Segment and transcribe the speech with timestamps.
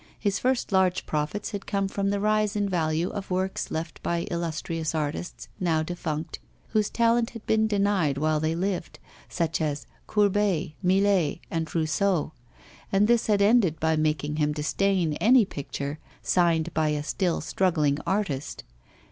[0.17, 4.23] His first large profits had come from the rise in value of works left by
[4.31, 6.39] illustrious artists, now defunct,
[6.69, 8.97] whose talent had been denied while they lived,
[9.29, 12.33] such as Courbet, Millet, and Rousseau;
[12.91, 17.99] and this had ended by making him disdain any picture signed by a still struggling
[18.07, 18.63] artist.